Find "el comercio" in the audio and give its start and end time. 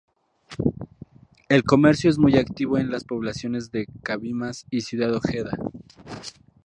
1.47-2.09